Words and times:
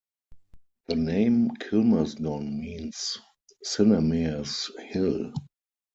The 0.87 0.95
name 0.95 1.51
Kilmersdon 1.57 2.57
means 2.57 3.19
'Cynemaer's 3.63 4.71
Hill'. 4.87 5.31